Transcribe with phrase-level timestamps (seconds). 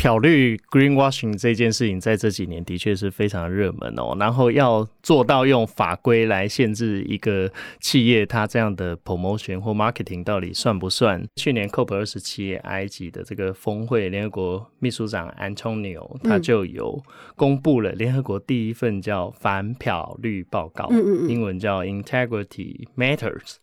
[0.00, 4.16] 漂绿 （greenwashing） 这件事情在这几年的确是非常热门哦。
[4.18, 11.22] 然后要做到用法规来限制一个企业它这样的 promotion 或 marketing 到底算不算？
[11.36, 16.98] 去年 COP 二十七埃及的这个峰会，联合国秘书长 Antonio 他就有
[17.36, 20.88] 公布了联合国第一份叫反漂绿报告，
[21.28, 23.56] 英文叫 Integrity Matters。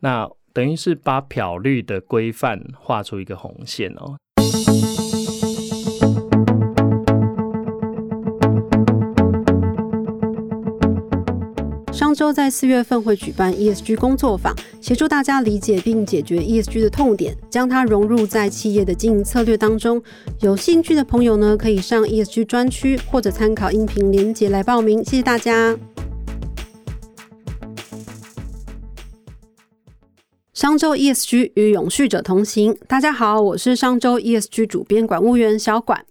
[0.00, 4.16] 那等于是把漂绿的规范画出一个红线哦。
[12.24, 20.02] 商周在四月份会举办 ESG 工作坊，协助大家理解并解决 ESG 的痛点，将它融入在企业的经营策略当中。
[20.40, 25.04] 有兴趣的朋友呢，可以上 ESG 专区或者参考音频连接来报名。
[25.04, 25.76] 谢谢大家。
[30.54, 32.74] 商周 ESG 与永续者同行。
[32.88, 36.02] 大家好，我是商周 ESG 主编管务员小管。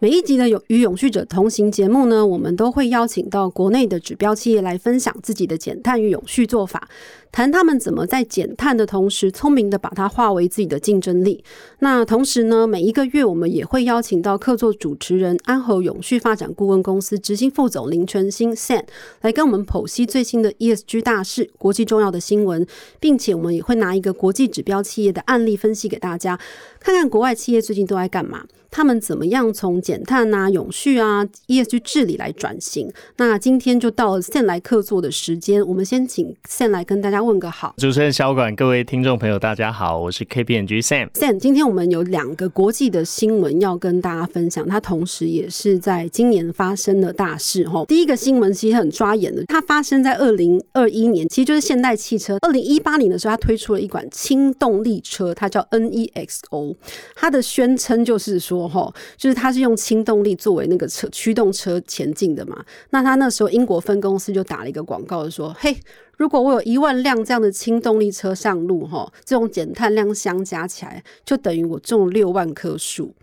[0.00, 6.88] 每一集的有与永续者同行节目呢，我们都会邀请到国内的指标企业来分享自己的减碳与永续做法。
[7.32, 11.42] 谈他们怎么在减碳的同时，聪明的把它化为自己的竞争力。
[11.80, 18.84] 那同时呢，每一个月我们也会邀请到客座主持人安和永续发展顾问公司执行副总林全新 Sam
[19.22, 22.64] 来跟我们剖析最新的 ESG 大事、国际重要的新闻，
[23.00, 26.38] 并且我们也会拿一个国际指标企业的案例分析给大家，
[26.80, 32.90] 看看国外企业最近都在干嘛，他们怎么样从减碳啊、永续啊、ESG 治理来转型。
[33.18, 37.18] 那今天就到了 Sam 来客座的时间，我们先请 Sam 来跟大家。
[37.28, 41.10] 问个好，主持人小管，各位听众朋友，大家好，我是 KPMG Sam。
[41.10, 47.84] Sam，今天我们有两个国际的新闻要跟大家分享，它同时也是在今年发生的大事哈。
[47.86, 56.67] 第一个新闻其实很抓眼的，它发生在二零二一年，其实就是现代汽车二零一八年的时候，它推出了一款轻动力车，它叫 NEXO。
[57.14, 62.64] 它的宣称就是说哈，就是它是用轻动力作为那个车驱动车前进的嘛。
[62.90, 65.76] 那他那时候英国分公司就打了一个广告说，嘿。
[66.16, 73.14] 如果我有一万辆这样的轻动力车上路，哈，这种减碳量相加起来，就等于我种六万棵树。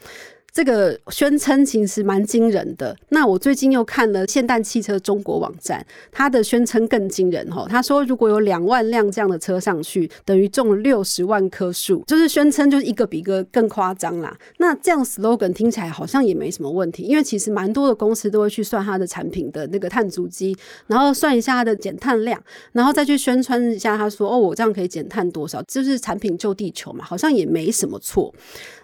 [0.55, 2.95] 这个宣称其实蛮惊人的。
[3.09, 7.67] 那我最近又看了现代汽车中国网站，它的宣称更惊人哈。
[7.69, 14.33] 他说如果有两万辆这样的车上去，等于种了六十万棵树，就是宣称就是一个比一个更夸张啦。
[14.59, 20.55] 那这样 slogan 听起来好像也没什么问题，因为其实蛮多的公司都会去算它的产品的那个碳足迹，
[20.87, 22.41] 然后算一下它的减碳量，
[22.72, 28.33] 然后再去宣传一下，他说哦，我这样可以减碳多少，就是产品救地球嘛，好像也没什么错。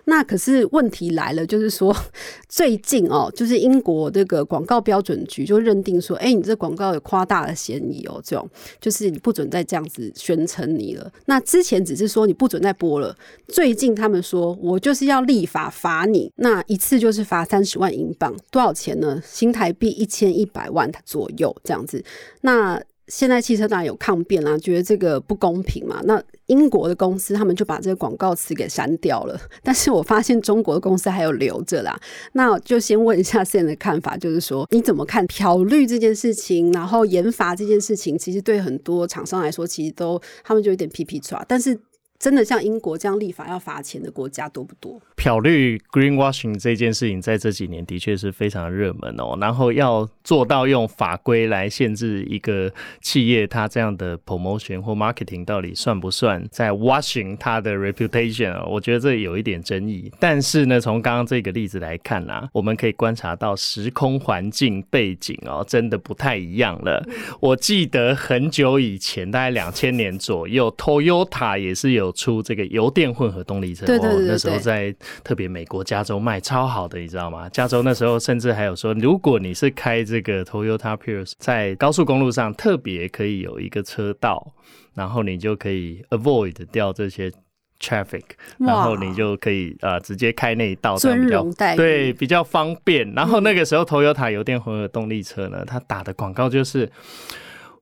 [0.05, 1.95] 那可是问题来了，就是说
[2.49, 11.11] 最近哦，就是英国这个广告标准局就认定说，哎，你这广告有夸大的嫌疑哦，这种就是你不准再这样子宣称你了。
[11.25, 13.15] 那之前只是说你不准再播了，
[13.47, 19.21] 最近他们说我就是要立法罚你，那一次就是罚三十万英镑，多少钱呢？
[19.25, 22.03] 新台币一千一百万左右这样子。
[22.41, 25.99] 那现在汽车当然有抗辩啦，觉得这个不公平嘛。
[26.05, 31.99] 那英国的公司他们就把这个广告词给删掉了， 但是我发现中国的公司还有留着啦。
[32.31, 41.77] 那就先问一下现在的看法，就是说你怎么看漂绿这件事情，然后研发这件事情，其实对很多厂商来说，其实都他们就有点皮皮抓，但是。
[42.21, 45.01] 真的像英国这样立法要罚钱的国家多不多？
[45.15, 49.35] 漂绿 （greenwashing） 这件事情在这几年的确是非常热门哦。
[49.41, 52.71] 然后要做到用法规来限制一个
[53.01, 58.63] 企业它这样的 promotion 或 marketing 到底算不算在 washing 它的 reputation 啊？
[58.67, 60.11] 我觉得这有一点争议。
[60.19, 67.03] 但是呢，从刚刚这个例子来看啊，我们可以观察到时空环境背景哦，真的不太一样了。
[67.39, 72.10] 我记得很久以前，大概两千年左右，Toyota 也是有。
[72.11, 77.47] 出这个油电混合动力车，那时候在特别美国加州卖超好的，你知道吗？
[77.49, 84.53] 加州那时候甚至还有说，如果你是开这个 Toyota Prius，在高速公路上特别可以有一个车道，
[84.93, 87.31] 然后你就可以 avoid 掉这些
[87.79, 88.23] traffic，
[88.57, 91.45] 然后你就可以呃直接开那一道，比较
[91.75, 93.11] 对比较方便。
[93.13, 96.89] 然后那个时候 Toyota 油电混合动力车呢，它打的广告就是。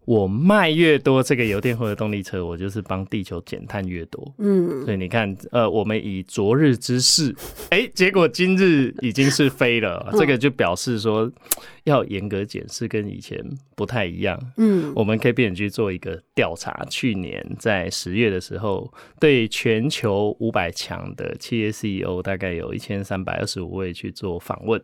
[0.09, 4.33] 我卖越多这个油电混合动力车，我就是帮地球减碳越多。
[4.39, 7.31] 嗯，所以你看，呃，我们以昨日之势，
[7.69, 11.31] 哎，结果今日已经是飞了，这个就表示说
[11.83, 13.39] 要严格检视，跟以前
[13.75, 14.35] 不太一样。
[14.57, 24.81] 嗯，我们可以变去做一个调查，去年在十月的时候，对全球五百强的企业 CEO 大概有一千三百二十五位去做访问。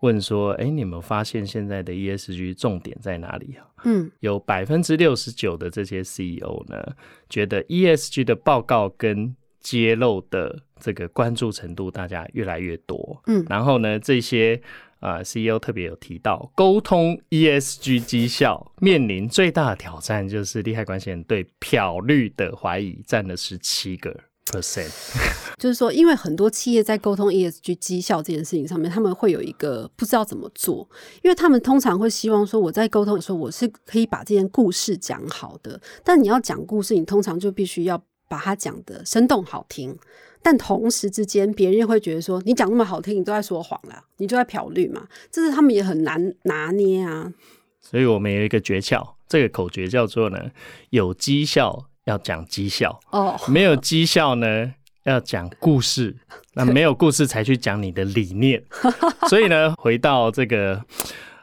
[0.00, 3.66] 问说，哎，你们发现现在的 ESG 重点在哪里啊？
[3.84, 6.94] 嗯，有百分之六十九的这些 CEO 呢，
[7.28, 13.22] 觉得 ESG 的报告跟揭露的这个关注程度，大家越来越多。
[13.26, 14.60] 嗯然后呢，这些
[15.00, 24.14] 啊、呃 CEO 特别有提到，沟通 ESG 绩效面临最大的挑战，就是利害关系人对漂绿的怀疑占了十七个
[24.50, 24.90] percent。
[25.58, 30.88] 就是说，因为很多企业在沟通 ESG 绩效这件事情上面，他们会有一个不知道怎么做，
[31.22, 35.80] 因为他们通常会希望说，我在沟通的时候，我是可以把这件故事讲好的。
[36.02, 39.96] 但你要讲故事，你通常就必须要把它讲的生动好听。
[40.42, 47.30] 但同时之间，别人又会觉得说，你讲那么好听，你都在说谎啦，你就在漂绿嘛，这是他们也很难拿捏啊。
[47.78, 50.50] 所以我们有一个诀窍，这个口诀叫做呢：
[50.88, 54.72] 有绩效要讲绩效，哦，没有绩效呢
[55.04, 56.16] 要讲故事，
[56.54, 58.62] 那没有故事才去讲你的理念。
[59.28, 60.82] 所以呢，回到这个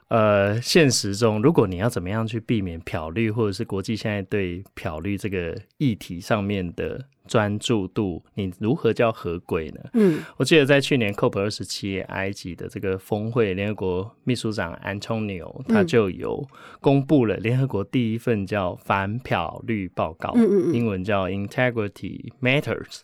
[0.09, 9.81] 呃现实中，如果你要怎么样去避免漂绿，或者是国际现在对漂绿这个议题上面的专注度，你如何叫合规呢？
[9.93, 16.47] 嗯我记得在去年 COP 二十七埃及的这个峰会，联合国秘书长 Antonio 他就有
[16.79, 23.01] 公布了联合国第一份叫反漂绿报告，嗯嗯嗯英文叫 Integrity Matters。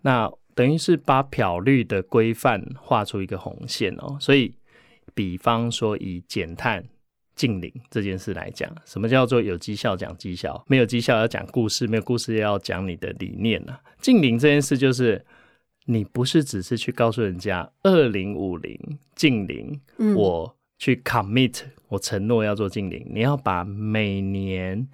[0.00, 4.54] 那等于是把漂绿的规范画出一个红线哦，所以
[5.18, 6.84] 比方说以减碳。
[7.34, 10.60] 近零这件事来讲，什么叫做有绩效讲绩效？
[10.66, 13.80] 没有绩效要讲故事，没有故事要讲你的理念啊。
[14.00, 15.24] 近零这件事就是
[15.86, 18.76] 你不是只是去告诉人家二零五零
[19.14, 24.88] 近零，嗯，我去 commit，我承诺要做近零，你要把每年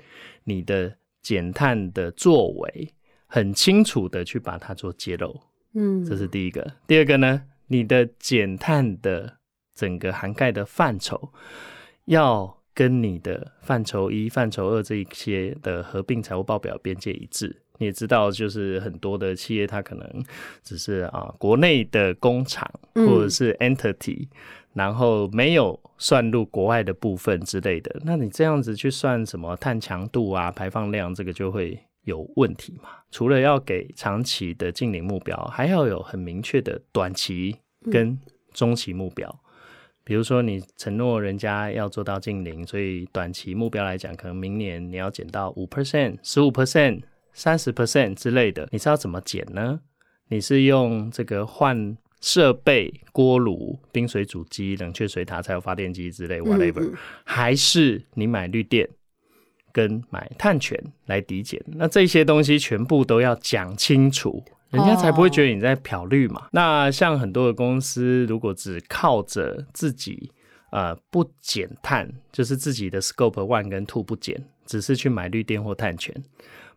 [0.44, 2.90] 你的减碳的作为
[3.26, 5.40] 很清楚的去把它做揭露，
[5.72, 6.74] 嗯，这是第一个。
[6.86, 9.38] 第二个呢，你的减碳的
[9.74, 11.32] 整个涵盖的范畴
[12.04, 17.60] 要跟你的范畴一、范畴二这一些的合并财务报表边界一致。
[17.78, 20.24] 你也知道，就是很多的企业，它可能
[20.62, 24.28] 只是啊国内的工厂嗯或者是 entity，、
[24.74, 28.00] 然后没有算入国外的部分之类的。
[28.04, 32.90] 那你这样子去算什么碳强度啊、排放量，这个就会有问题嘛。
[33.10, 37.56] 除了要给长期的净零目标，还要有很明确的短期
[37.90, 38.16] 跟
[38.52, 39.40] 中期目标。
[40.04, 47.00] 比如说，你承诺人家要做到净零，所以短期目标来讲，可能明年你要减到五 percent、十五 percent、
[47.32, 49.80] 三十 percent 之类的，你是要怎么减呢？
[50.28, 56.92] 你是用这个换设备、锅炉、冰水煮机、冷却水塔、柴油发电机之类嗯 whatever，、
[57.24, 58.88] 还是你买绿电
[59.72, 61.62] 跟买碳权来抵减？
[61.66, 64.44] 那这些东西全部都要讲清楚。
[64.74, 66.48] 人家才不会觉得你在漂绿嘛。
[66.52, 70.30] 那像很多的公司，如果只靠着自己
[70.70, 76.14] 呃不减碳，就是自己的 scope one 跟 two 不减，只是去买绿电或碳权，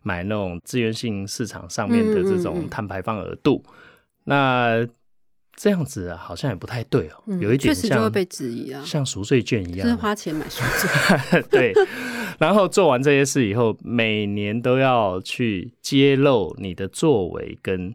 [0.02, 3.64] 买那种资源性市场上面的这种嗯碳排放额度，
[4.24, 4.86] 那
[5.56, 9.98] 这样子啊，好像也不太对哦，嗯有一点像确实就会被质疑啊，像赎罪券一就是样。
[9.98, 11.42] 花钱买赎罪。
[11.50, 11.74] 对，
[12.40, 17.94] 然后做完这些事以后，每年都要去揭露你的作为跟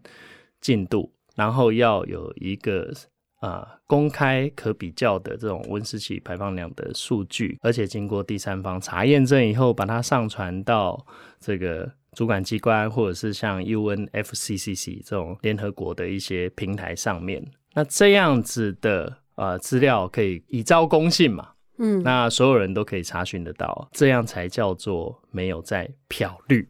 [0.60, 2.94] 进度，然后要有一个
[3.40, 11.06] 啊、公开可比较的这种温室气排放量的数据，而且经过第三方查验证以后，把它上传到
[11.40, 11.92] 这个。
[12.16, 17.44] 主管机关或者是像 UNFCCC 这种联合国的一些平台上面，
[17.74, 21.53] 那这样子的呃资料可以以招公信嘛？
[21.78, 26.68] 嗯，那所有人都可以查询得到，这样才叫做没有在漂绿。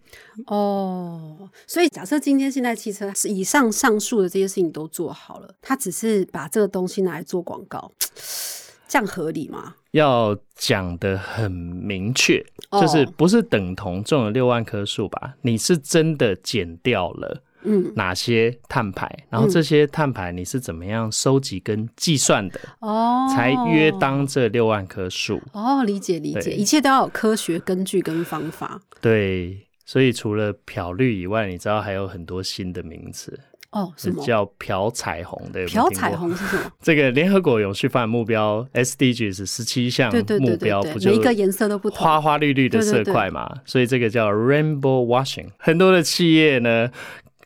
[0.48, 7.92] 哦，所以假设今天现在汽车是以上上述的这些事情都做好了，他只是把这个东西拿来做广告，
[8.88, 9.76] 这样合理吗？
[9.92, 15.36] 要讲的很明确，哦就是不是等同种了六万棵树吧？
[15.42, 25.42] 你是真的减掉了嗯，哪些碳排，然后这些碳排你是怎么样收集跟计算的，哦，才约当这六万棵树。
[25.54, 28.82] 哦，理解理解，一切都要有科学根据跟方法。
[29.02, 33.38] 对，所以除了漂绿以外，你知道还有很多新的名词，
[33.72, 35.66] 哦，是叫漂彩虹的。
[35.66, 36.72] 漂彩虹是什么？
[36.82, 42.00] 这个联合国永续发展目标 SDGs 十七项目标，不就每一个颜色都不同。
[42.00, 43.50] 花花绿绿的色块嘛？
[43.66, 45.48] 所以这个叫 rainbow washing。
[45.58, 46.90] 很多的企业呢，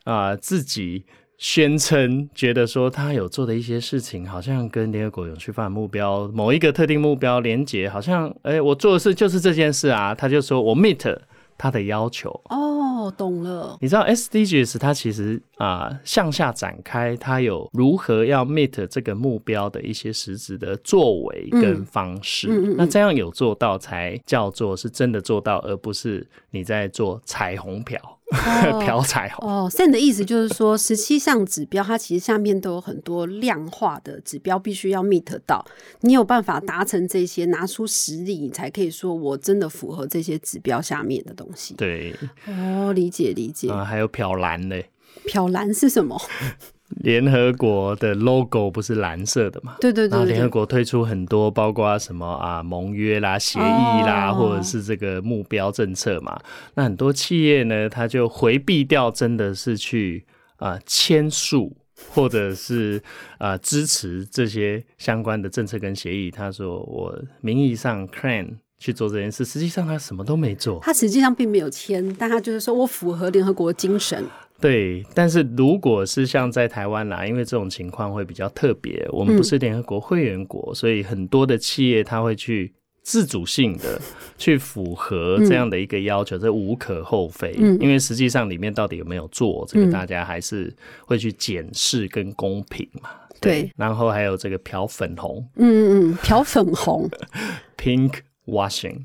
[0.08, 1.04] 啊、自己
[1.36, 11.16] 宣称觉得说他有做的一些事情，好像跟联合国永续发展目标某一个特定目标连结，好像哎、我做的事就是这件事啊，他就说我 meet
[11.58, 12.30] 他的要求。
[12.48, 13.76] 哦，懂了。
[13.80, 22.48] 你知道 SDGs 它其实啊、向下展开，它有如何要 meet 这个目标的一些实质的作为跟方式。
[22.48, 28.00] 嗯嗯嗯嗯那这样有做到才叫做是真的做到，而不是你在做彩虹漂。
[28.30, 29.48] 漂彩虹。
[29.48, 35.64] 哦，所以你的意思就是说，十七项指标，它其实下面都有很多量化的指标，必须要 meet 到。
[36.00, 41.74] 你有办法达成这些，拿出实力，你才可以说我真的符合这些指标下面的东西。
[41.74, 42.14] 对，
[42.46, 43.70] 哦，理解理解。
[43.70, 44.90] 啊，还有漂蓝嘞，
[45.24, 46.20] 漂蓝是什么？
[46.88, 49.76] 联合国的 logo 不是蓝色的嘛？
[49.80, 50.24] 对对对。
[50.24, 53.62] 联合国推出很多，包括什么啊盟约啦、协议
[54.06, 56.40] 啦，或者是这个目标政策嘛。
[56.74, 60.24] 那很多企业呢，他就回避掉，真的是去
[60.56, 61.76] 啊签署
[62.10, 63.00] 或者是
[63.36, 66.30] 啊支持这些相关的政策跟协议。
[66.30, 70.80] 他说我名义上 claim 去做这件事，实际上他什么都没做。
[70.82, 74.24] 他实际上并没有签，但他就是说我符合联合国精神。
[74.60, 82.72] 对，但是如果是像在台湾啦，因为这种情况会比较特别，我们不是联合国会员国，所以很多的企业他会去
[83.02, 84.00] 自主性的
[84.36, 87.52] 去符合这样的一个要求，这无可厚非。
[87.52, 90.74] 因为实际上里面到底有没有做，这个大家还是
[91.06, 93.10] 会去检视跟公平嘛。
[93.40, 97.08] 对，然后还有这个漂粉红，嗯嗯嗯，漂粉红，
[97.78, 98.14] pink
[98.46, 99.04] washing。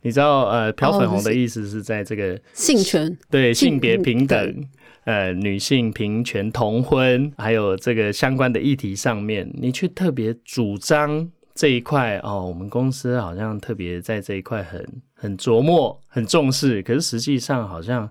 [0.00, 4.64] 你知道呃，漂粉红的意思是在这个性权对性别平等。
[5.04, 18.10] 呃，女性平权、同婚，还有这个相关的议题上面，你去特别主张这一块哦，我们公司好像特别在这一块很很琢磨、很重视，可是实际上好像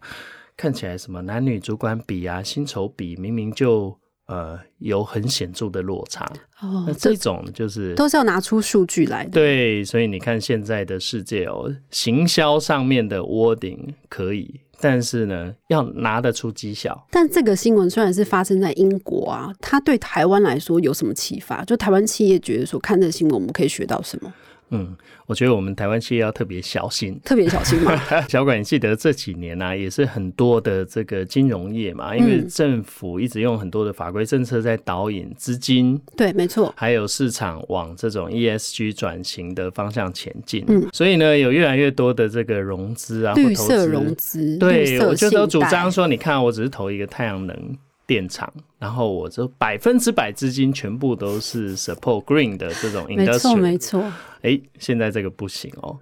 [0.56, 3.98] 看起来什么男女主管比啊、薪酬比，明明就
[4.28, 6.32] 呃有很显著的落差
[6.62, 6.86] 哦。
[6.88, 9.32] 那这种就是都是要拿出数据来的。
[9.32, 14.62] 对，所以你看现在的世界哦，行销上面的 wording 可以。
[14.84, 17.08] 但是呢，要拿得出绩效。
[17.10, 21.64] 但这个新闻虽然是发生在英国啊，它对台湾来说有什么启发？
[21.64, 24.34] 就台湾企业觉得说，看这个新闻我们可以学到什么？
[24.74, 24.96] 嗯，
[25.28, 27.96] 我觉得我们台湾企业要特别小心，特别小心嘛。
[28.28, 40.66] 小管，你记得这几年呢，也是很多的这个金融业嘛，因为政府一直用很多的法规政策在导引资金，对，没错，还有市场往这种 ESG 转型的方向前进。
[40.68, 47.78] 嗯，所以呢，有越来越多的这个融资啊，绿色融资，对，我就都主张说，你看，我只是投一个太阳能。
[48.14, 54.14] 电厂，然后我这百分之百资金全部都是 support green 的这种 industry，没错没错。
[54.44, 55.98] 哎，现在这个不行哦。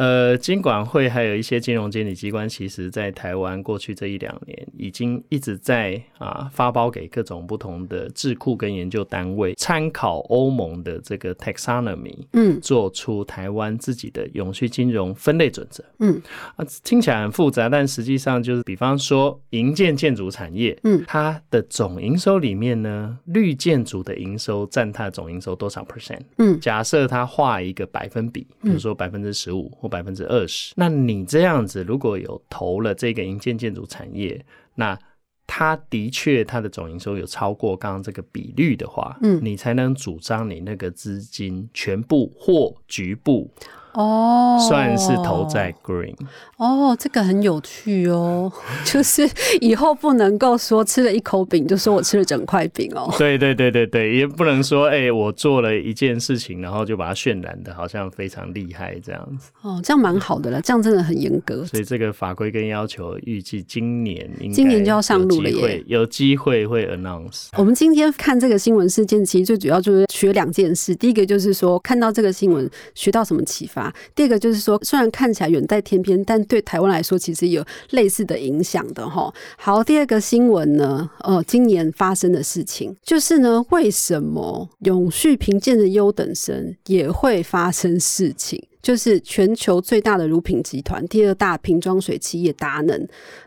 [0.00, 16.18] 呃，金管会还有一些金融监理机关，其实在台湾过去这一两年，已经一直在啊发包给各种不同的智库跟研究单位，参考欧盟的这个 taxonomy，嗯，做出台湾自己的永续金融分类准则，嗯。
[16.56, 26.22] 啊，听起来很复杂，但实际上就是，比方说营建建筑产业，嗯，它的总营收里面呢，绿建筑的营收占它的总营收多少 percent？
[26.38, 34.42] 嗯，假设它画一个百分比，比如说百分之十五或百分之二十，那你这样子如果有投了这个营建建筑产业，
[34.76, 34.98] 那
[35.46, 43.50] 它的确它的总营收有超过刚刚这个比率的话，嗯，你才能主张你那个资金全部或局部。
[43.94, 46.14] 哦，算是投在 green
[46.56, 48.52] 哦，这个很有趣哦，
[48.84, 49.28] 就是
[49.60, 53.12] 以后不能够说吃了一口饼就说我吃了整块饼哦。
[53.18, 59.50] 对对对对对，也不能说哎，我做了一件事情，然后就把它渲染的好像非常厉害这样子。
[59.62, 61.64] 哦，这样蛮好的了，这样真的很严格。
[61.64, 67.48] 所以这个法规跟要求预计今年今年就要上路了耶，有机会会 announce。
[67.56, 73.79] 我们今天看这个新闻事件，其实最主要就是学两件事，第一个就是说看到这个新闻学到什么启发。
[74.14, 79.32] 第二个就是说，虽然看起来远在天边，但对台湾来说，其实有类似的影响的哈。
[79.56, 88.60] 好，第二个新闻呢，呃，今年发生的事情就是呢，为什么永续评鉴的优等生也会发生事情？
[88.82, 92.98] 就是全球最大的乳品集团，第二大瓶装水企业达能，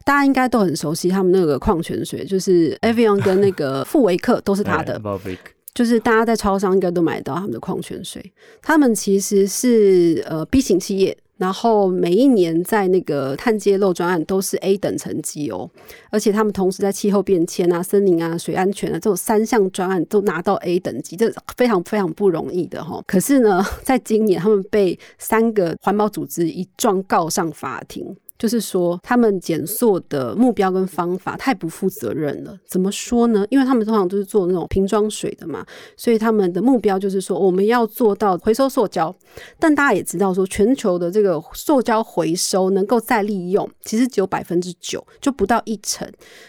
[0.06, 5.02] 大家应该都很熟悉他们那个矿泉水，就是 Avion 跟那个富维克都是他的。
[5.74, 15.70] 就是大家在超商应该都买到他们的矿泉水，他们其实是呃 B 型企业，然后每一年在那个碳揭露专案都是 A 等成绩哦，
[16.12, 23.04] 而且他们同时在气候变迁啊、森林啊、水安全啊这种三项专案都拿到 A 等级，这非常非常不容易的哈。
[23.08, 28.16] 可是呢， 在今年他们被三个环保组织一状告上法庭。
[28.44, 32.54] 就是说，他们减塑的目标跟方法太不负责任了。
[32.68, 33.48] 怎么说呢？
[33.50, 39.16] 因为他们通常都是做那种瓶装水的嘛，所以他们的目标就是说，我们要做到回收塑胶。
[39.58, 46.06] 但大家也知道，说全球的这个塑胶回收能够再利用，其实只有百分之九，就不到一成。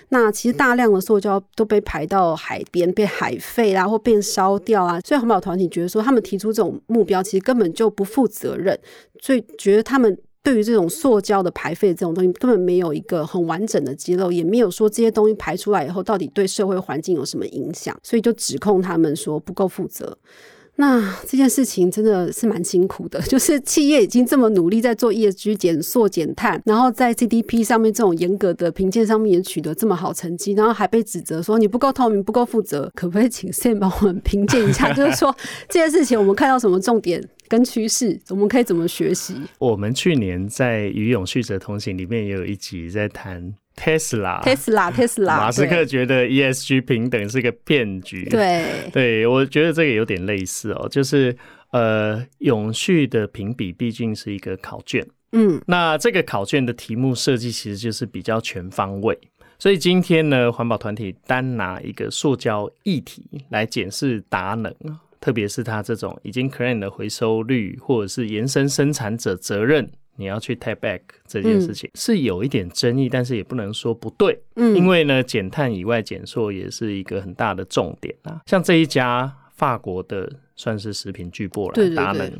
[0.09, 4.99] 那其实大量的塑胶都被排到海边，被海废啦，或变烧掉啊。
[5.05, 8.77] 所以环保团体觉得说，他们提出这种目标，其实根本就不负责任。
[9.21, 10.19] 所以觉得他们。
[10.45, 20.17] 对于这种塑胶的排废这种东西，根本没有一个很完整的揭露，也没有说这些东西排出来以后到底对社会环境有什么影响，所以就指控他们说不够负责。
[20.77, 34.91] 那这件事情真的是蛮辛苦的， 就是企业已经这么努力在做 ESG 减塑减碳，然后在 GDP 上面这种严格的评鉴上面也取得这么好成绩，然后还被指责说你不够透明、不够负责，可不可以请 Sam 帮我们评鉴一下？
[34.93, 35.33] 就是说
[35.69, 39.35] 这件事情我们看到什么重点跟趋势，我们可以怎么学习？
[39.59, 43.55] 我们去年在《与永续者同行》里面也有一集在谈。
[43.77, 48.25] Tesla，Tesla，Tesla， 马斯克觉得 ESG 平等是个骗局。
[48.31, 51.37] 对，对我觉得这个有点类似哦，就是
[51.73, 59.19] 呃，永续的评比毕竟是一个考卷，嗯，那这个考卷的题目设计其实就是比较全方位，
[59.59, 64.73] 所以今天呢，环保团体单拿一个塑胶议题来检视达能
[65.25, 69.90] 特别是它这种已经 claim 的回收率，或者是延伸生产者责任。
[70.16, 78.38] 你要去 take back 这件事情是有一点争议，但是也不能说不对，嗯，因为呢，减碳以外减塑也是一个很大的重点啊。
[78.45, 82.31] 像这一家法国的算是食品巨擘了，达能，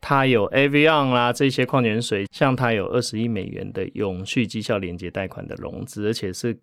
[0.00, 6.58] 它有 Avion 啦这些矿泉水，像它有二十亿美元的永续绩效连接贷款的融资，而且是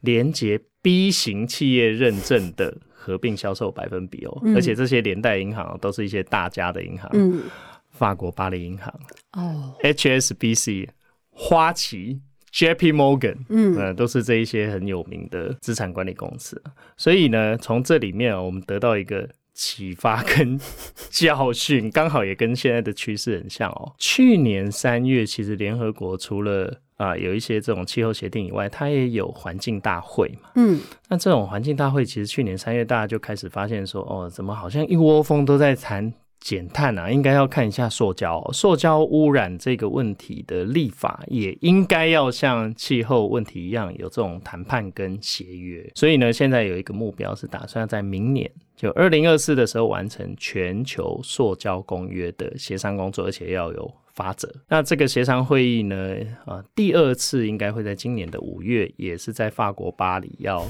[0.00, 7.42] 连接 B 型企业认证的合并销售百分比哦，而且这些连带银行都是一些大家的银行，嗯。
[7.92, 8.94] 法国巴黎银行
[9.32, 10.88] 哦，HSBC、
[11.30, 12.20] 花旗、
[12.52, 16.62] JP Morgan，嗯，呃，都是这一些很有名的资产管理公司。
[16.96, 19.28] 所以呢，从这里面我们得到一个
[19.60, 20.58] 启发跟
[21.10, 23.92] 教训，刚好也跟现在的趋势很像哦。
[24.00, 30.48] 去年三月，其实联合国除了啊有一些这种气候协定以外，它也有环境大会嘛。
[30.54, 36.10] 嗯，那这种环境大会，其实去年三月大家就开始发现说，哦，怎么好像一窝蜂都在谈。
[36.40, 45.86] 减碳啊，应该要看一下塑胶，塑胶污染这个问题的立法，也应该要像气候问题一样有这种谈判跟协约。
[45.94, 54.50] 所以呢，现在有一个目标是打算在明年就二零二四的时候完成全球塑胶公约的协商工作，而且要有法则。
[54.66, 60.66] 那这个协商会议呢，啊，第二次应该会在今年的五月，也是在法国巴黎要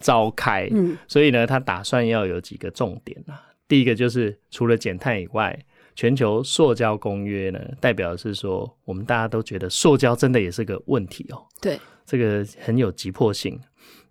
[0.00, 0.68] 召开。
[0.72, 3.40] 嗯，所以呢，他打算要有几个重点啊。
[3.68, 5.58] 第一个就是除了减碳以外，
[5.94, 11.42] 全球塑胶公约呢，代表的是说，我们大家都觉得塑胶真的也是个问题哦。
[11.60, 13.58] 对，这个很有急迫性。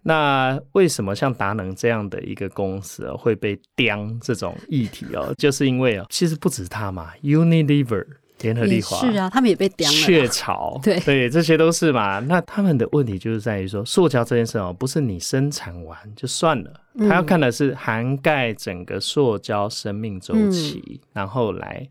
[0.03, 5.33] 那为什么像达能这样的一个公司啊，会被刁这种议题哦？
[5.37, 8.05] 就是因为哦，其实不止它嘛，Unilever。
[8.41, 9.95] 联合利华是啊，他们也被刁了。
[9.95, 12.19] 雀巢对对，这些都是嘛。
[12.19, 21.87] 那他们的问题就是在于说，塑胶这件事哦，不是你生产完就算了，他要看的是涵盖整个塑胶生命周期，然后来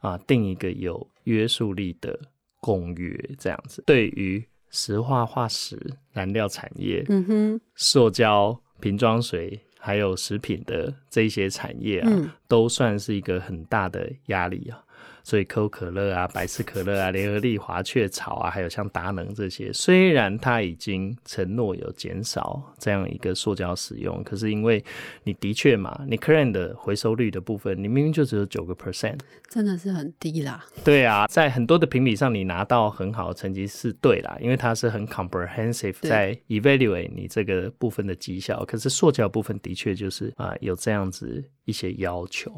[0.00, 2.18] 啊定一个有约束力的
[2.60, 3.82] 公约，这样子。
[3.86, 5.78] 对于石化化石
[6.12, 12.10] 燃料产业，嗯哼，塑胶瓶装水还有食品的这些产业啊，
[12.46, 14.78] 都算是一个很大的压力啊。
[15.22, 24.82] 所以可口可乐啊、百事可乐啊、联合利华、雀巢啊，还有像达能这些，虽然它已经承诺有减少这样一个塑胶使用，可是因为
[25.24, 30.64] 你的确嘛，你 current 的回收率的部分，你明明就只有九个 percent，真的是很低啦。
[30.84, 38.64] 对啊，在很多的评比上，你拿到很好的成绩是对啦，因为它是很 comprehensive 在 evaluate 你这个部分的绩效。
[38.64, 42.52] 可是塑胶部分的确就是啊，有这样子一些要求。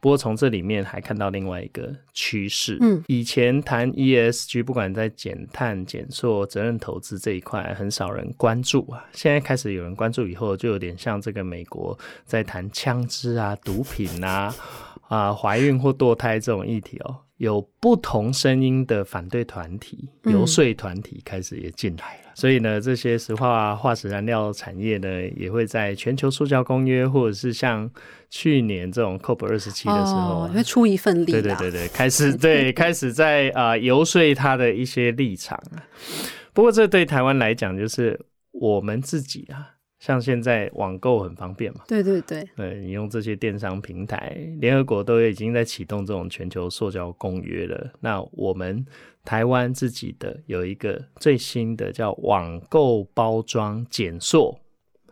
[0.00, 9.04] 不过从这里面还看到另外一个趋势，嗯，以前谈 ESG，不管在减碳、减塑、责任投资这一块，很少人关注啊。
[9.12, 14.54] 现在开始有人关注以后，就有点像这个美国在谈枪支啊、毒品啊、
[15.08, 17.16] 啊怀孕或堕胎这种议题哦。
[17.38, 27.88] 有不同声音的反对团体、游说团体开始也进来了，所以呢，这些石化化石燃料产业呢，也会在全球塑胶公约，或者是像
[28.28, 31.32] 去年这种 COP 二十七的时候，会出一份力。
[31.32, 35.82] 对对对对，开始对 开始在啊游说他的一些立场啊
[36.52, 38.20] 不过这对台湾来讲，就是
[38.50, 39.77] 我们自己啊。
[39.98, 41.80] 像现在网购很方便嘛？
[41.88, 47.90] 对对对，对你用这些电商平台，联合国都已经在启动这种全球塑胶公约了。
[48.00, 48.86] 那我们
[49.24, 54.56] 台湾自己的有一个最新的叫网购包装减塑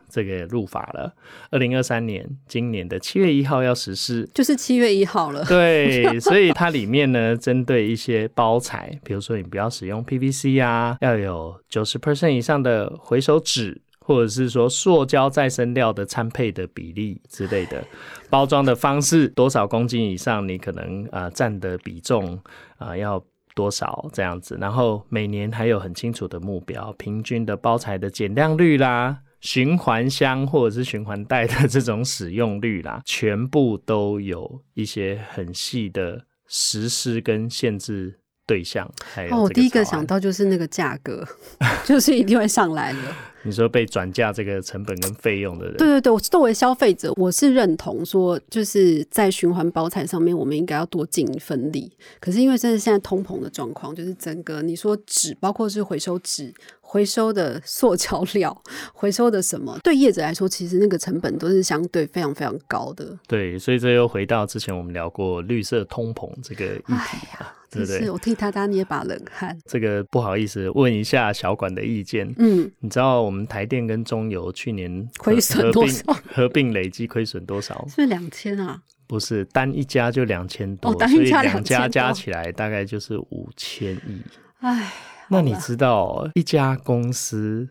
[0.08, 1.12] 这个入法了，
[1.50, 5.44] 二零二三年今年的七月一号要实施，就是七月一号了。
[5.46, 13.82] 对， 所以它里面呢，针对一些包材，比如说你不要使用 PVC 啊，要有九十 percent 以上的回收纸。
[14.06, 17.84] 或者是说塑胶再生料的参配的比例之类的，
[18.30, 22.40] 包装的方式多少公斤以上，你可能啊占的比重
[22.78, 23.20] 啊要
[23.54, 29.18] 多少这样子，然后每年还有很清楚的目标，平均的包材的减量率啦。
[29.42, 38.90] 循环箱或者是循环袋的这种使用率啦， 全部都有一些很细的实施跟限制对象。
[39.04, 41.24] 还有，我第一个想到就是那个价格，
[41.84, 42.98] 就是一定会上来的。
[43.46, 51.90] 你说被转嫁这个成本跟费用的人，对对对，我作为消费者，我是认同说，就是在循环包材上面，我们应该要多尽一份力。
[52.18, 56.52] 可是因为真的现在通膨的状况，就是整个你说纸，包括是回收纸、
[56.96, 58.62] 回收的塑胶料、
[58.94, 63.14] 回收的什么，对业者来说，其实那个成本都是相对非常非常高的。
[63.28, 67.52] 对，所以这又回到之前我们聊过绿色通膨这个议题啊。
[67.84, 69.54] 是我替他大捏把冷汗。
[69.66, 72.34] 这个不好意思，问一下小管的意见。
[72.38, 76.02] 嗯，你知道我们台电跟中油去年亏损多少？
[76.32, 77.84] 合并累计亏损多少？
[77.94, 78.80] 是两千啊？
[79.06, 84.22] 不是，单一家就两千多，所以两家加起来大概就是五千亿。
[84.60, 84.90] 哎，
[85.28, 87.68] 那你知道一家公司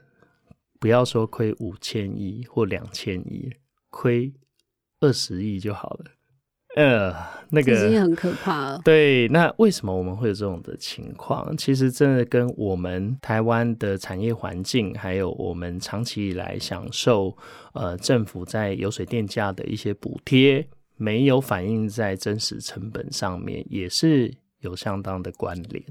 [0.80, 3.52] 不要说亏五千亿或两千亿，
[3.90, 4.34] 亏
[5.00, 6.06] 二十亿就好了。
[6.76, 7.16] 呃，
[7.52, 8.82] 那个已经很可怕了。
[8.84, 11.56] 对，那为什么我们会有这种的情况？
[11.56, 17.38] 其实真的跟我们台湾的产业环境，还有我们长期以来享受
[17.72, 25.82] 呃政府在油水电价的一些补贴，没有反映在真实成本上面，也是有相当的关联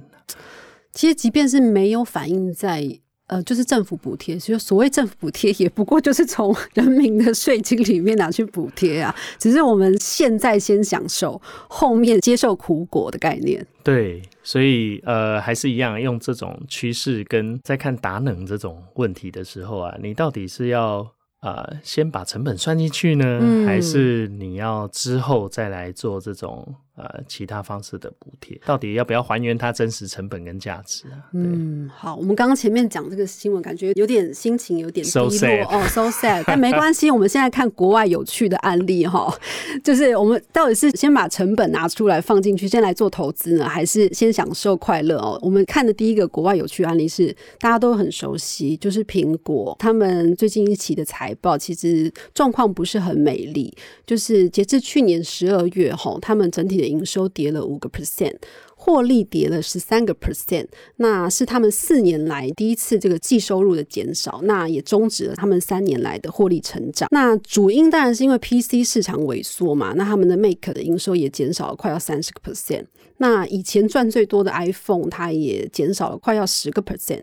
[0.95, 3.01] 其实，即便是没有反映在。
[3.27, 9.17] 呃，就是政府补贴，所以所谓政府补贴，也不过就是从人民的税金里面拿去补贴啊。
[9.39, 13.67] 只是我们现在先享受，后面接受苦果的概念。
[13.83, 20.99] 对，所以呃，还是一样，用这种趋势跟在看达能这种问题的时候啊，你到底是要
[21.41, 26.75] 呃先把成本算进去呢，还是你要之后再来做这种？
[26.97, 31.27] 呃，其他方式的补贴，到底要不要还原它真实成本跟价值啊？
[31.33, 35.29] 嗯，好，我们刚刚前面讲这个新闻，感觉有点心情有点低落
[35.73, 36.45] 哦，so sad。
[36.47, 39.37] 但没关系，我们现在看国外有趣的案例哈，
[39.83, 45.37] 就是我们到底是先把成本拿出来放进去，先来做投资呢，还是先享受快乐哦？
[45.43, 53.77] 我们看的第一个国外有趣案例是大家都很熟悉，就是苹果他们最近一期的财报其实状况不是很美丽，
[54.07, 58.37] 就是截至去年十二月哈，他们整体的营收跌了五个 percent，
[58.77, 60.67] 获利跌了十三个 percent，
[60.97, 67.09] 那是他们四年来第一次这个净收入的减少，那也终止了他们三年来的获利成长。
[67.11, 72.85] 那主因当然是因为 PC 市场萎缩嘛，那他们的 Make 的营收也减少了快要三十个 percent。
[73.17, 77.23] 那以前赚最多的 iPhone，它也减少了快要十个 percent。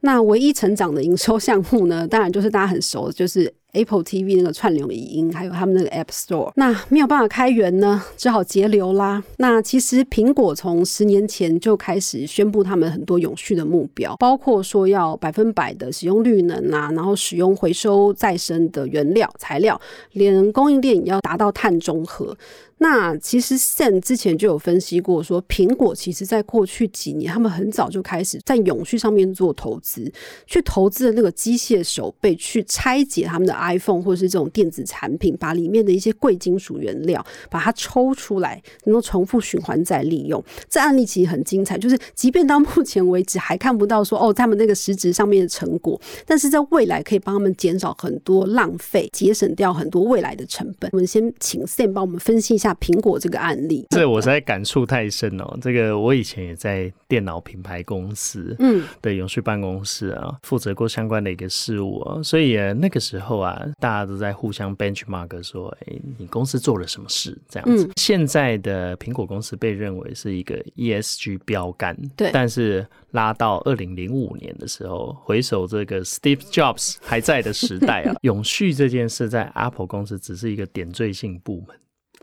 [0.00, 3.54] 那唯一成长的营收项目呢，当然就是大家很熟，就是。
[3.76, 9.22] Apple TV 那个串流影音，还有他们那个 App Store，那没有办法开源呢，只好节流啦。
[9.36, 19.80] 那其实苹果从十年前就开始宣布他们很多永续的目标，包括说要百分百的使用绿能啊，然后使用回收再生的原料材料，
[20.12, 22.36] 连供应链也要达到碳中和。
[22.78, 30.12] 那其实 SEN 之前就有分析过，说苹果其实在过去几年，他们很早就开始在永续上面做投资，
[30.46, 40.44] 去投资的那个机械手背，去拆解他们的 iPhone 或是这种电子产品，把里面的一些贵金属原料把它抽出来，能够重复循环再利用。
[40.68, 50.90] 这案例其实很精彩，就是即便到目前为止还看不到说哦他们那个实质上面的成果，但是在未来可以帮他们减少很多浪费，节省掉很多未来的成本。
[50.92, 52.65] 我们先请 SEN 帮我们分析一下。
[52.74, 55.58] 苹果这个案例，这我实在感触太深哦。
[55.60, 67.90] 这个我以前也在电脑品牌公司，嗯，的永续办公室啊，负责过相关的一个事务啊，所以那个时候啊，大家都在互相 benchmark 说，哎，你公司做了什么事这样子。
[67.96, 81.76] 现在的苹果公司被认为是一个 ESG 标杆，对，但是拉到二零零五年的时候，回首这个 Steve Jobs 还在的时代啊， 永续这件事在 Apple 公司只是一个点缀性部门。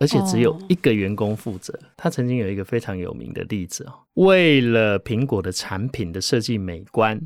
[0.04, 1.74] 而且只有一个员工负责。
[1.96, 7.22] 他曾经有一个非常有名的例子哦，为了苹果的产品的设计美观，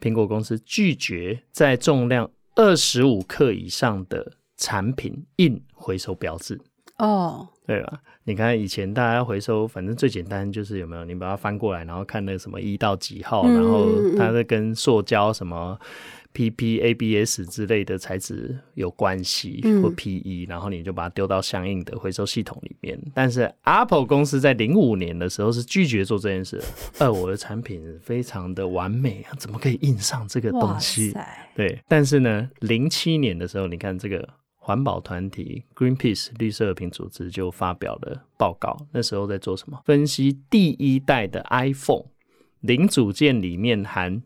[0.00, 6.60] 苹果公司拒绝在重量二十五克以上的产品印回收标志。
[6.98, 8.00] 哦，对吧？
[8.24, 11.04] 你看以前大家回收，反正最简单就是有没有？
[11.04, 13.88] 你把它翻过来，然后看那什么一到几号，然后
[14.18, 15.78] 它在跟塑胶什么。
[16.34, 22.98] PP、ABS 之类的材质有关系，或 PE，然后你就把它丢到相应的回收系统里面。
[23.14, 26.62] 但是 Apple 公司在零五年的时候是拒绝做这件事。
[26.98, 31.14] 呃，我的产品非常的完美啊，怎么可以印上这个东西？
[31.54, 31.78] 对。
[31.86, 39.80] 但是呢，零七年的时候，你看这个环保团体 Greenpeace 绿色和平组织就发表了报告，那时候在做什么？
[39.84, 42.06] 分析第一代的 iPhone
[42.60, 44.22] 零组件里面含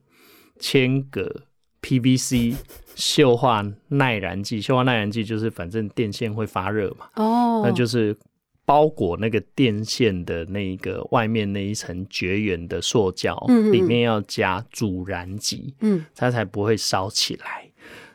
[0.59, 1.46] 铅镉、
[1.87, 2.57] PVC、
[2.96, 4.61] 溴化耐燃剂。
[4.61, 8.16] 溴化耐燃剂就是反正电线会发热嘛，哦，那就是
[8.64, 17.65] 包裹那个电线的那一个外面那一层绝缘的塑胶，嗯嗯嗯里面要加阻燃剂，嗯它才不会烧起来。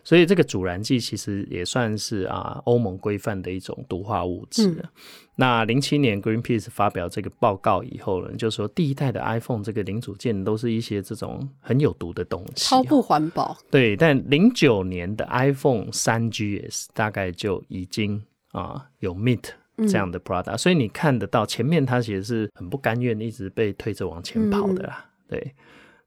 [0.04, 4.84] 所以这个阻燃剂其实也算是啊欧盟规范的一种毒化物质嗯。
[5.36, 13.58] 那零七年 Greenpeace 发表这个报告以后呢，就说第一代的 iPhone 这个零组件都是一些这种很有毒的东西、超不环保。
[13.72, 19.46] 对，但零九年的 iPhone 三 GS 大概就已经啊有 Meet
[19.88, 25.10] 这样的 product，、所以你看得到前面它其实是很不甘愿，一直被推着往前跑的啦。
[25.28, 25.56] 对，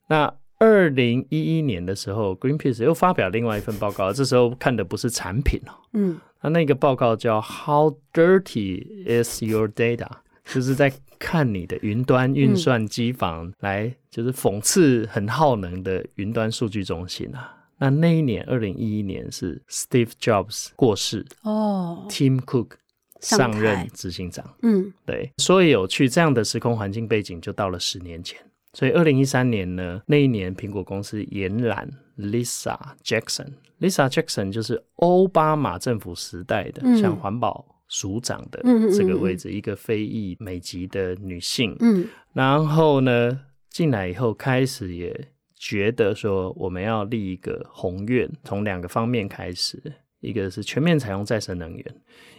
[0.07, 10.09] 那二零一一年的时候，Greenpeace 又发表另外一份报告，这时候看的不是产品哦，嗯，它那个报告叫 How Dirty Is Your Data，
[10.45, 17.53] 就是在看你的云端运算机房，来就是讽刺很耗能的云端数据中心啊。
[17.79, 21.27] 那那一年，二零一一年是 Steve Jobs 过世。
[21.43, 22.69] 哦，，Tim Cook
[23.21, 24.55] 上任执行长。
[24.63, 24.93] 嗯。
[25.05, 28.39] 对，所以有趣，这样的时空环境背景就到了十年前。
[28.75, 33.47] 所以二零一三年呢，那一年苹果公司延揽 Lisa Jackson。
[33.81, 38.61] Lisa Jackson 就是奥巴马政府时代的，嗯像环保署长的
[38.97, 41.77] 这个位置，一个非裔美籍的女性。
[41.81, 49.81] 嗯然后呢，进来以后开始也觉得说，我们要立一个宏愿，从两个方面开始，
[50.25, 51.95] 一个是全面采用再生能源，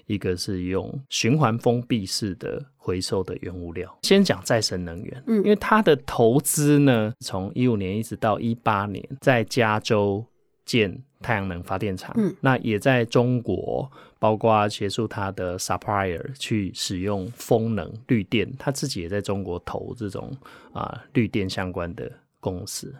[0.07, 3.97] 一个是用循环封闭式的回收的原物料。
[4.01, 10.25] 先讲再生能源，嗯因为它的投资呢，从一五年一直到一八年，在加州
[10.65, 20.35] 建太阳能发电厂，嗯那也在中国，包括协助他的 supplier 去使用风能绿电，他自己也在中国投这种
[20.73, 22.93] 啊、绿电相关的公司。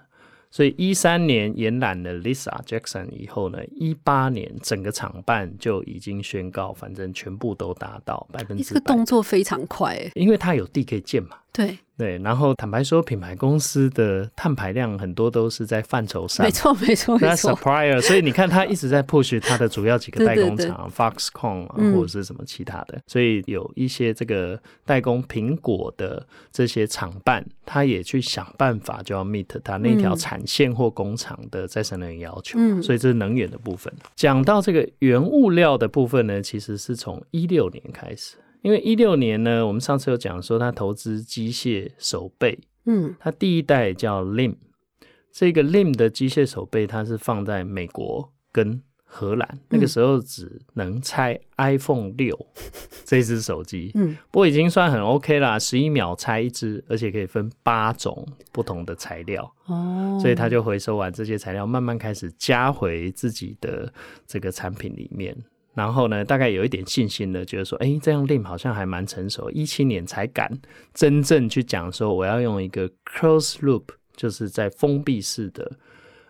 [0.56, 11.40] 所以一三年延揽了 Lisa Jackson 以后呢，一八年整个厂办就已经宣告，反正全部都达到百分你这个，动作非常快，哎，因为它有地可以建嘛。
[11.52, 16.46] 对，对，然后坦白说，品牌公司的碳排量很多都是在范畴上。
[16.46, 30.18] 没，错没错没那错，supplier，所以你看他一直在 push 他的主要几个代工厂，Foxconn 或者是什么其他的，所以有一些这个代工苹果的这些厂办，他也去想办法就要 meet 他那条嗯。
[30.18, 32.82] 产线或工厂的再生能源要求，嗯。
[32.82, 33.94] 所以这是能源的部分。
[34.16, 38.36] 讲到这个原物料的部分呢，其实是从一六年开始。
[38.66, 43.16] 因为一六年呢，我们上次有讲说，他投资机械手背，嗯。
[43.20, 44.56] 他第一代叫 Lim，
[45.32, 52.36] 这个 Lim 的机械手背它是放在美国跟荷兰，那个时候只能拆 iPhone 六
[53.06, 54.18] 这只手机，嗯。
[54.32, 63.94] 不过已经算很 OK 啦，十一秒拆一只，而且可以分八种不同的材料，哦，所以他就回收完这些材料，慢慢开始加回自己的
[64.26, 65.38] 这个产品里面。
[65.76, 70.52] 然后呢，大概有一点信心了，觉得说，哎，这样 Lim 好像还蛮成熟，一七年才敢
[70.94, 73.84] 真正去讲说，我要用一个 close loop，
[74.16, 75.70] 就是在封闭式的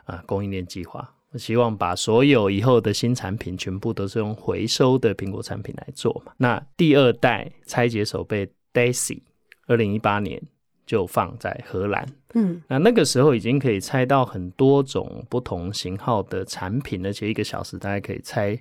[0.05, 1.13] 啊供应链计划。
[1.31, 6.31] 我希望把所有以后的新产品全部都是用回收的苹果产品来做嘛。
[6.37, 9.21] 那第二代拆解手背 Daisy，
[9.67, 10.41] 二零一八年
[10.85, 12.07] 就放在荷兰。
[12.33, 18.57] 嗯那那个时候已经可以拆到很多种不同型号的产品，而且一个小时大概可以拆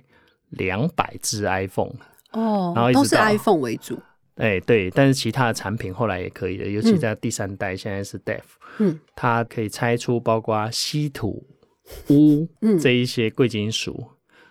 [0.55, 1.93] 两百只 iPhone。
[2.31, 3.97] 哦然后都是 iPhone 为主，
[4.35, 8.41] 哎，对，但是其他的产品后来也可以的，尤其在第三代，现在是 Def，
[8.79, 8.99] 嗯。
[9.15, 11.47] 它可以拆出包括稀土、
[12.07, 12.77] 钨嗯。
[12.77, 14.03] 这一些贵金属。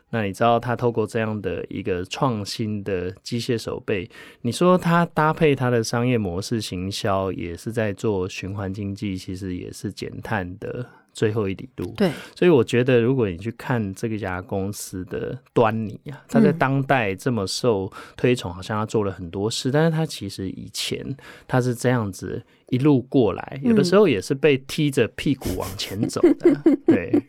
[0.09, 4.09] 那你知道它透过这样的一个创新的机械手背，
[4.43, 11.95] 你说它搭配它的商业模式行销，也是在做循环经济，其实也是减碳的最后一里路。
[11.97, 21.17] 对，所以我觉得，如果你去看这个家公司的端倪啊，它在嗯当代这么受推崇，好像他做了很多事，但是他其实以前
[21.49, 26.61] 他是这样子一路过来，有的时候也是被踢着屁股往前走的。
[26.85, 27.23] 对，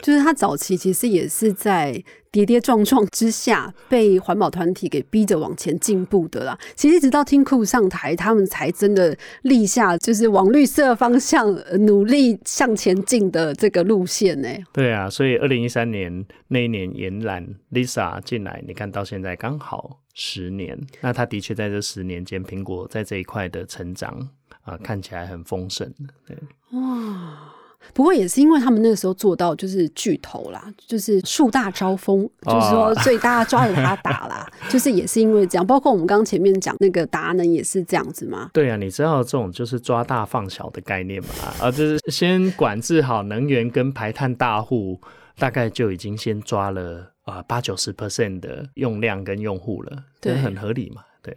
[0.00, 6.58] 就是他早期其实也是在跌跌撞撞之下被环保团体给逼着往前进步的啦。
[6.74, 24.28] 其实直到听库上台，他们才真的立下就是往绿色方向呃努力向前进的这个路线呢、对啊，所以二零一三年那一年延揽 Lisa 进来，你看到现在刚好十年，那他的确在这十年间，苹果在这一块的成长
[24.62, 25.92] 啊、看起来很丰盛。
[26.26, 26.36] 对。
[26.72, 27.53] 哇！
[27.92, 35.66] 不过也是因为他们那个时候做到就是巨头啦，就是树大招风，就是说所以大家抓着他打啦，就是也是因为这样。
[35.66, 38.50] 包括我们刚刚前面讲那个达能也是这样子嘛。
[38.52, 41.28] 对啊，你知道这种就是抓大放小的概念嘛？
[41.60, 45.00] 啊，就是先管制好能源跟排碳大户，
[45.38, 51.02] 大概就已经先抓了啊八九十 percent 的用量跟用户了，对，很合理嘛？
[51.22, 51.36] 对。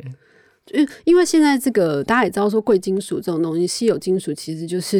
[0.73, 4.99] 因因为现在这个大家也知道，说贵金属这种东西，稀有金属其实就是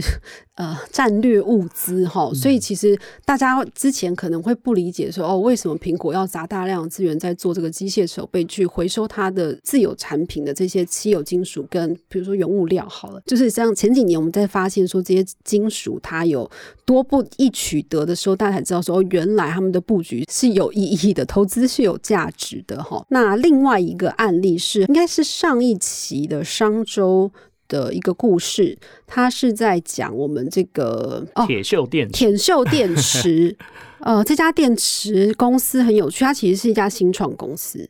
[0.58, 16.50] 呃战略物资哈，所以其实大家之前可能会不理解说哦，为什么苹果要砸大量资源在做这个机械手背去回收它的自有产品的这些稀有金属跟比如说原物料好了，就是像前几年我们在发现说这些金属它有
[16.84, 23.06] 多不易取得的时候，大家才知道说原来他们的布局是有意义的，投资是有价值的哈。
[23.10, 25.28] 那另外一个案例是应该是。
[25.28, 27.30] 上一期的商周
[27.67, 33.56] 的一个故事，它是在讲我们这个哦铁锈电铁锈电池。
[33.99, 37.89] 呃，这家电池公司很有趣，它其实是一家新创公司。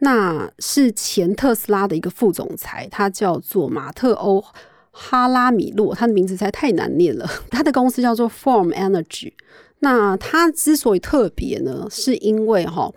[0.00, 4.44] 那是前特斯拉的一个副总裁，他叫做马特欧
[4.90, 7.26] 哈拉米洛，他的名字实在太难念了。
[7.50, 9.32] 他的公司叫做 Form Energy。
[9.78, 12.92] 那他之所以特别呢，是因为哈。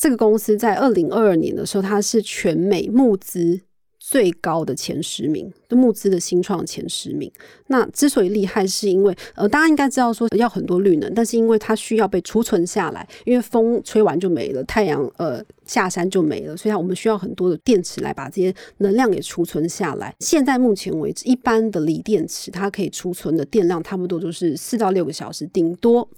[0.00, 3.60] 这个公司在二零二二年的时候，它是全美募资
[4.10, 7.30] 最高的前十名，募资的新创前十名。
[7.68, 20.14] 那之所以厉害，是因为呃，大家应该知道说要很多绿能，但是因为它需要被储存下来，因为风吹完就没了，太阳呃下山就没了，所以我们需要很多的电池来把这些能量给储存下来。
[20.20, 26.08] 现在目前为止，一般的锂电池它可以储存的电量差不多就是四到六个小时，顶多。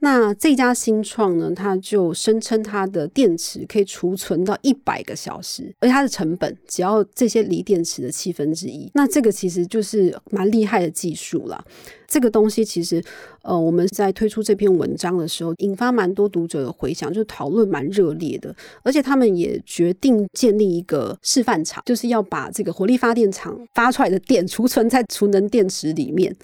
[0.00, 8.83] 那这家新创呢，它就声称它的电池可以储存到一百个小时，而它的成本只要这些锂电池的七分之一。
[8.92, 11.64] 那这个其实就是蛮厉害的技术了。
[12.06, 13.02] 这个东西其实，
[13.42, 18.54] 呃，我们在推出这篇文章的时候，引发蛮多读者的回响，就讨论蛮热烈的。
[18.82, 26.34] 而且他们也决定建立一个示范厂，就是要把这个火力发电厂发出来的电储存在储能电池里面。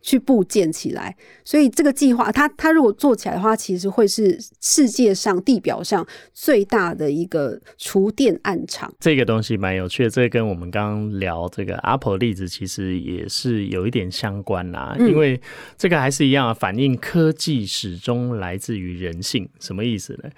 [0.00, 8.92] 去部建起来，所以这个计划，它它如果做起来的话，其实会是世界上地表上最大的一个厨电暗场。
[9.00, 14.96] 这个东西蛮有趣的，这跟我们刚刚聊这个 Apple 例子其实也是有一点相关啦。
[14.98, 15.40] 因为
[15.76, 19.48] 这个还是一样，反映科技始终来自于人性。
[19.58, 20.30] 什么意思呢？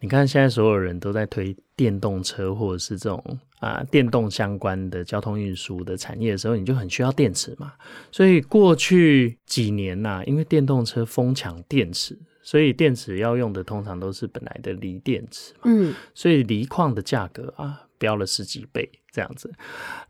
[0.00, 3.38] 你看现在所有人都在推电动车，或者是这种。
[3.60, 7.72] 啊，电动相关的交通运输的产业的时候，你就很需要电池嘛。
[8.12, 15.60] 所以过去几年呐，因为电动车疯抢电池，所以电池要用的通常都是本来的锂电池嘛。
[15.64, 19.52] 嗯，所以锂矿的价格啊，飙了十几倍这样子。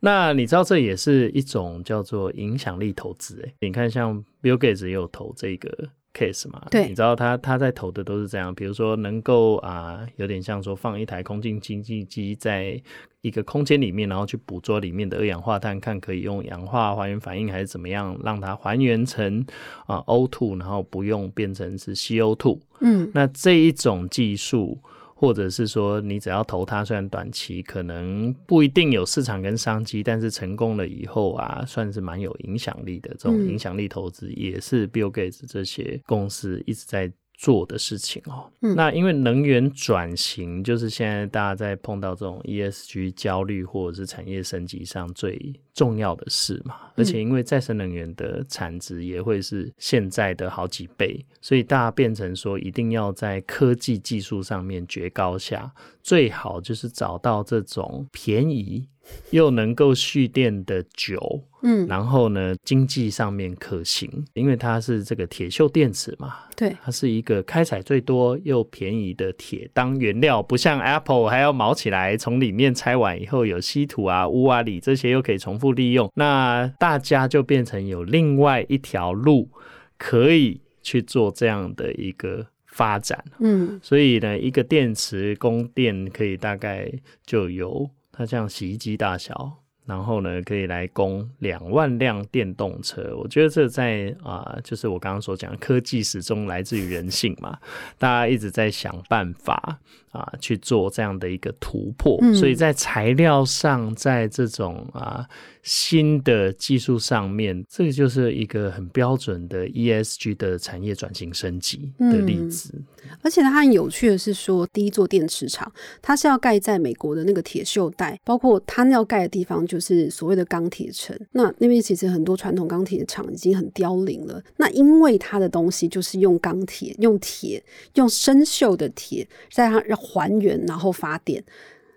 [0.00, 3.54] 那你知道这也是一种叫做影响力投资诶。
[3.60, 5.90] 你看，像 Bill Gates 也有投这个。
[6.18, 12.80] Case 嘛，对，你知道他他在投的都是这样，比如说能够啊，有点像说放一台空气清净机在
[13.20, 19.44] 一个空间里面，然后去捕捉里面的二氧化碳，看可以用氧化还原反应还是怎么样，让它还原成
[19.86, 22.58] 啊 O2，然后不用变成是 CO2。
[22.80, 24.78] 嗯，那这一种技术。
[25.20, 33.10] 或者是说，你只要投它，虽然短期可能不一定有市场跟商机，但是成功了以后啊，算是蛮有影响力的。
[33.18, 37.12] 这种影响力投资也是 Bill Gates 这些公司一直在。
[37.38, 55.72] 做的事情哦，那因为能源转型就是现在大家在碰到这种 ESG 焦虑或者是产业升级上最重要的事嘛，而且因为再生能源的产值也会是现在的好几倍，所以大家变成说一定要在科技技术上面绝高下，
[56.02, 58.88] 最好就是找到这种便宜。
[59.30, 79.50] 又能够蓄电的久，嗯，然后呢，经济上面可行，因为它是这个铁锈电池嘛，对，它是一个开采最多又便宜的铁当原料，不像 Apple 还要毛起来，从里面拆完以后有稀土啊、钨啊、锂这些又可以重复利用，那大家就变成有另外一条路
[79.96, 86.90] 可以去做这样的一个发展，嗯，所以呢，一个电池供电可以大概
[87.26, 87.90] 就有。
[88.10, 89.58] 它像洗衣机大小，
[89.88, 93.16] 然后呢，可以来供两万辆电动车。
[93.16, 97.58] 我觉得这在啊，就是我刚刚所讲，科技始终来自于人性嘛，
[97.96, 99.78] 大家一直在想办法。
[100.10, 105.26] 啊，去做这样的一个突破，所以在材料上，在这种啊
[105.62, 112.74] 新的技术上面，这个就是一个很标准的 ESG 的产业转型升级的例子。
[113.22, 121.16] 而且它很有趣的是说，第一座电池厂它是要盖在美国的那个铁锈带，包括它要盖的地方就就是所谓的钢铁城。
[121.30, 124.42] 那那边其实很多传统钢铁厂已经很凋零了。
[124.56, 127.62] 那因为它的东西就是用钢铁、用铁、
[127.94, 131.44] 用生锈的铁，在它还原然后发电。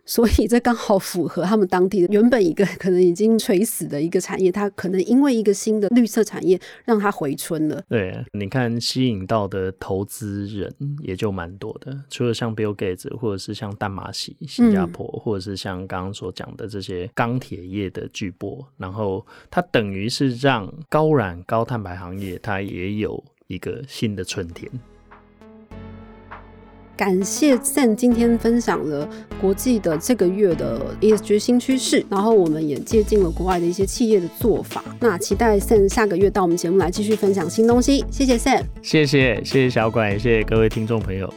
[0.04, 7.82] 所以这刚好符合他们当地的原本一个可能已经垂死的一个产业，它可能因为一个新的绿色产业让它回春了。
[7.88, 10.74] 对，你看吸引到的投资人
[11.04, 24.70] 也就蛮多的，除了像 Bill Gates，或者是像淡马锡新加坡，或者是像刚刚所讲的这些钢铁业的巨波，然后它等于是让高染高碳排行业它也有一个新的春天。
[27.02, 29.10] 感谢 Sam 今天分享了
[29.42, 34.84] 国际的这个月的 ESG 新趋势，然后我们也借鉴了国外的一些企业的做法。
[35.00, 38.06] 那期待 Sam 下个月到我们节目来继续分享新东西。
[38.12, 41.28] 谢谢 Sam，谢谢谢谢小管，谢谢各位听众朋友。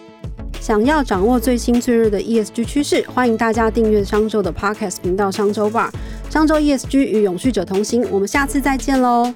[0.61, 5.89] 想要掌握最新最热的 ESG 趋势，欢迎大家订阅商周的 Podcast 频道商周 Bar，
[6.29, 8.07] 商周 ESG 与永续者同行。
[8.11, 9.33] 我们下次再见喽。